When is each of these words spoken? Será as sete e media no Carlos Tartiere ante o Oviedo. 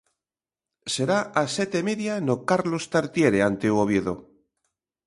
Será 0.93 1.19
as 1.41 1.49
sete 1.57 1.77
e 1.81 1.85
media 1.89 2.13
no 2.27 2.35
Carlos 2.49 2.83
Tartiere 2.93 3.39
ante 3.49 3.67
o 3.73 3.79
Oviedo. 3.85 4.15